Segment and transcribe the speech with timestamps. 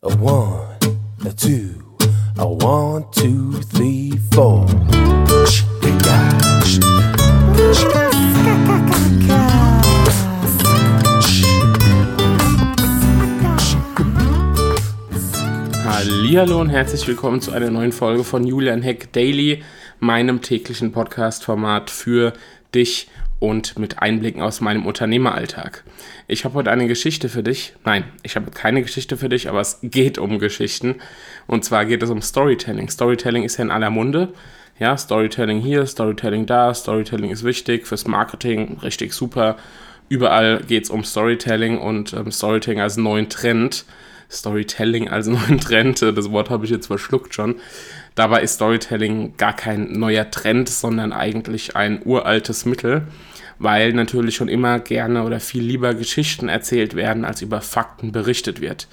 [0.00, 0.78] A one,
[1.26, 1.74] a two,
[2.38, 4.64] a one, two, three, four.
[15.84, 19.64] Hallo und herzlich willkommen zu einer neuen Folge von Julian Heck Daily,
[19.98, 22.34] meinem täglichen Podcast-Format für
[22.72, 23.08] dich
[23.40, 25.84] und mit Einblicken aus meinem Unternehmeralltag.
[26.26, 27.74] Ich habe heute eine Geschichte für dich.
[27.84, 30.96] Nein, ich habe keine Geschichte für dich, aber es geht um Geschichten.
[31.46, 32.88] Und zwar geht es um Storytelling.
[32.88, 34.32] Storytelling ist ja in aller Munde.
[34.78, 39.56] Ja, Storytelling hier, Storytelling da, Storytelling ist wichtig fürs Marketing, richtig super.
[40.08, 43.84] Überall geht es um Storytelling und ähm, Storytelling als neuen Trend.
[44.30, 47.56] Storytelling als neuen Trend, das Wort habe ich jetzt verschluckt schon.
[48.14, 53.02] Dabei ist Storytelling gar kein neuer Trend, sondern eigentlich ein uraltes Mittel,
[53.58, 58.60] weil natürlich schon immer gerne oder viel lieber Geschichten erzählt werden, als über Fakten berichtet
[58.60, 58.88] wird.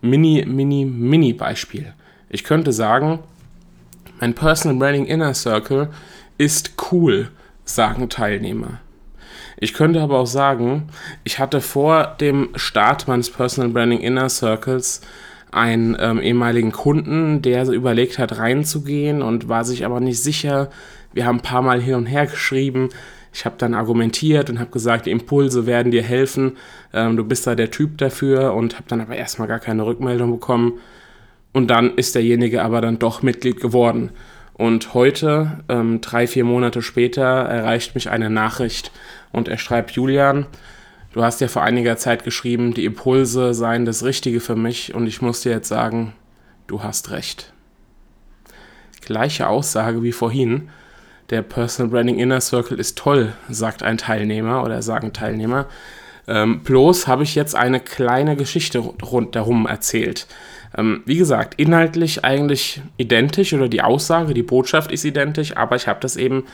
[0.00, 1.92] Mini, mini, mini Beispiel.
[2.28, 3.20] Ich könnte sagen,
[4.20, 5.88] mein Personal Branding Inner Circle
[6.38, 7.30] ist cool,
[7.64, 8.80] sagen Teilnehmer.
[9.58, 10.88] Ich könnte aber auch sagen,
[11.22, 15.00] ich hatte vor dem Start meines Personal Branding Inner Circles
[15.50, 20.70] einen ähm, ehemaligen Kunden, der überlegt hat, reinzugehen und war sich aber nicht sicher.
[21.12, 22.88] Wir haben ein paar Mal hin und her geschrieben.
[23.32, 26.56] Ich habe dann argumentiert und habe gesagt, die Impulse werden dir helfen.
[26.92, 30.32] Ähm, du bist da der Typ dafür und habe dann aber erstmal gar keine Rückmeldung
[30.32, 30.74] bekommen.
[31.52, 34.10] Und dann ist derjenige aber dann doch Mitglied geworden.
[34.54, 38.92] Und heute, ähm, drei, vier Monate später, erreicht mich eine Nachricht
[39.32, 40.46] und er schreibt, Julian,
[41.14, 45.06] Du hast ja vor einiger Zeit geschrieben, die Impulse seien das Richtige für mich und
[45.06, 46.12] ich muss dir jetzt sagen,
[46.66, 47.52] du hast recht.
[49.00, 50.70] Gleiche Aussage wie vorhin.
[51.30, 55.66] Der Personal Branding Inner Circle ist toll, sagt ein Teilnehmer oder sagen Teilnehmer.
[56.26, 60.26] Ähm, bloß habe ich jetzt eine kleine Geschichte rundherum erzählt.
[60.76, 65.86] Ähm, wie gesagt, inhaltlich eigentlich identisch oder die Aussage, die Botschaft ist identisch, aber ich
[65.86, 66.44] habe das eben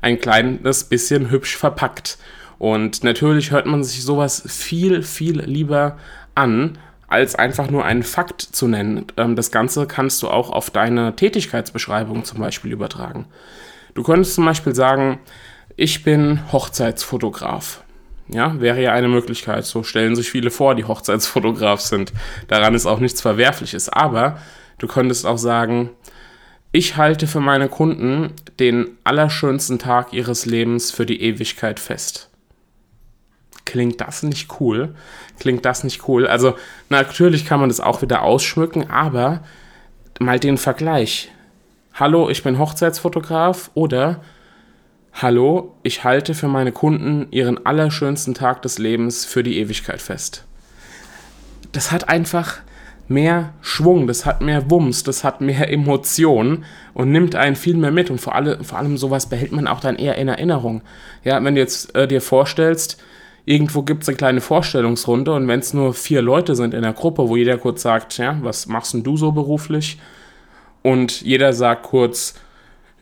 [0.00, 2.18] ein kleines bisschen hübsch verpackt.
[2.58, 5.98] Und natürlich hört man sich sowas viel, viel lieber
[6.34, 9.06] an, als einfach nur einen Fakt zu nennen.
[9.16, 13.26] Ähm, das Ganze kannst du auch auf deine Tätigkeitsbeschreibung zum Beispiel übertragen.
[13.94, 15.20] Du könntest zum Beispiel sagen,
[15.76, 17.82] ich bin Hochzeitsfotograf.
[18.28, 19.64] Ja, wäre ja eine Möglichkeit.
[19.66, 22.12] So stellen sich viele vor, die Hochzeitsfotograf sind.
[22.48, 23.88] Daran ist auch nichts Verwerfliches.
[23.88, 24.38] Aber
[24.78, 25.90] du könntest auch sagen,
[26.72, 32.30] ich halte für meine Kunden den allerschönsten Tag ihres Lebens für die Ewigkeit fest.
[33.64, 34.94] Klingt das nicht cool?
[35.38, 36.26] Klingt das nicht cool?
[36.26, 36.56] Also
[36.88, 39.44] natürlich kann man das auch wieder ausschmücken, aber
[40.18, 41.30] mal den Vergleich.
[41.94, 44.20] Hallo, ich bin Hochzeitsfotograf oder
[45.22, 50.44] Hallo, ich halte für meine Kunden ihren allerschönsten Tag des Lebens für die Ewigkeit fest.
[51.70, 52.56] Das hat einfach
[53.06, 56.64] mehr Schwung, das hat mehr Wumms, das hat mehr Emotionen
[56.94, 59.78] und nimmt einen viel mehr mit und vor, alle, vor allem sowas behält man auch
[59.78, 60.82] dann eher in Erinnerung.
[61.22, 63.00] Ja, wenn du jetzt äh, dir vorstellst,
[63.44, 66.92] irgendwo gibt es eine kleine Vorstellungsrunde und wenn es nur vier Leute sind in der
[66.92, 70.00] Gruppe, wo jeder kurz sagt, ja, was machst denn du so beruflich?
[70.82, 72.34] Und jeder sagt kurz,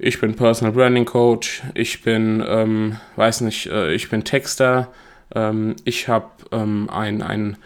[0.03, 4.89] ich bin Personal Branding Coach, ich bin, ähm, weiß nicht, äh, ich bin Texter,
[5.33, 7.57] ähm, ich habe ähm, ein, ein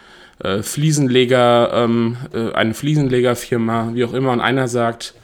[0.43, 5.15] äh, Fliesenleger, ähm, äh, eine Fliesenlegerfirma, wie auch immer, und einer sagt,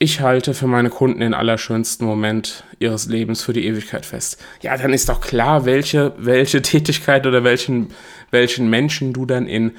[0.00, 4.42] ich halte für meine Kunden den allerschönsten Moment ihres Lebens für die Ewigkeit fest.
[4.62, 7.92] Ja, dann ist doch klar, welche, welche Tätigkeit oder welchen,
[8.32, 9.76] welchen Menschen du dann in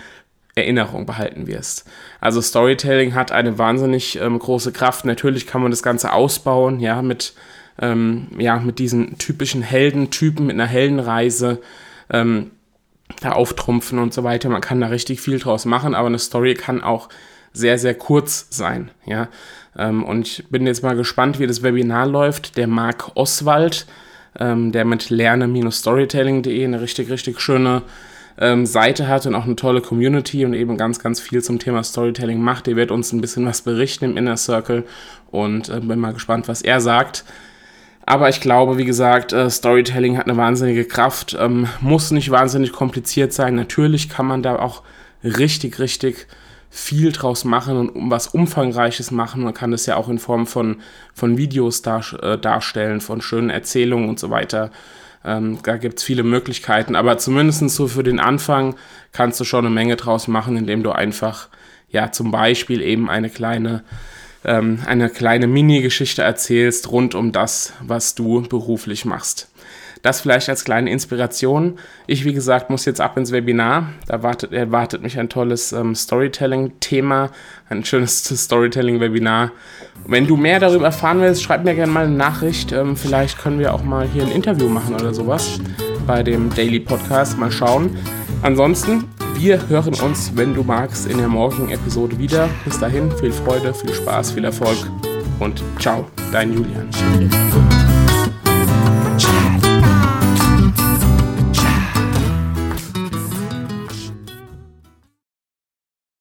[0.56, 1.86] Erinnerung behalten wirst.
[2.22, 5.04] Also Storytelling hat eine wahnsinnig ähm, große Kraft.
[5.04, 7.34] Natürlich kann man das Ganze ausbauen, ja, mit,
[7.82, 11.62] ähm, ja, mit diesen typischen Heldentypen, mit einer Heldenreise,
[12.10, 12.52] ähm,
[13.20, 14.48] da auftrumpfen und so weiter.
[14.48, 17.10] Man kann da richtig viel draus machen, aber eine Story kann auch
[17.52, 18.92] sehr, sehr kurz sein.
[19.06, 19.28] Ja?
[19.78, 22.56] Ähm, und ich bin jetzt mal gespannt, wie das Webinar läuft.
[22.56, 23.88] Der Marc Oswald,
[24.40, 27.82] ähm, der mit lerne-storytelling.de eine richtig, richtig schöne
[28.38, 31.84] ähm, Seite hat und auch eine tolle Community und eben ganz, ganz viel zum Thema
[31.84, 32.68] Storytelling macht.
[32.68, 34.83] Der wird uns ein bisschen was berichten im Inner Circle
[35.31, 37.24] und äh, bin mal gespannt, was er sagt.
[38.06, 42.71] Aber ich glaube, wie gesagt, äh, Storytelling hat eine wahnsinnige Kraft, ähm, muss nicht wahnsinnig
[42.71, 43.56] kompliziert sein.
[43.56, 44.83] Natürlich kann man da auch
[45.24, 46.27] richtig, richtig
[46.69, 49.44] viel draus machen und was Umfangreiches machen.
[49.44, 50.81] Man kann das ja auch in Form von,
[51.13, 54.71] von Videos dar, äh, darstellen, von schönen Erzählungen und so weiter.
[55.25, 58.75] Ähm, da gibt es viele Möglichkeiten, aber zumindest so für den Anfang
[59.12, 61.50] kannst du schon eine Menge draus machen, indem du einfach,
[61.89, 63.83] ja, zum Beispiel eben eine kleine,
[64.44, 69.50] ähm, eine kleine Mini-Geschichte erzählst rund um das, was du beruflich machst.
[70.06, 71.80] Das vielleicht als kleine Inspiration.
[72.06, 73.90] Ich, wie gesagt, muss jetzt ab ins Webinar.
[74.06, 77.31] Da wartet, erwartet mich ein tolles ähm, Storytelling-Thema,
[77.69, 79.52] ein schönes Storytelling-Webinar.
[80.06, 82.72] Wenn du mehr darüber erfahren willst, schreib mir gerne mal eine Nachricht.
[82.72, 85.60] Ähm, vielleicht können wir auch mal hier ein Interview machen oder sowas
[86.06, 87.40] bei dem Daily Podcast.
[87.40, 87.98] Mal schauen.
[88.44, 89.06] Ansonsten,
[89.40, 92.48] wir hören uns, wenn du magst, in der morgigen Episode wieder.
[92.63, 94.78] Bis dahin, viel Freude, viel Spaß, viel Erfolg
[95.40, 97.64] und ciao, dein Julian.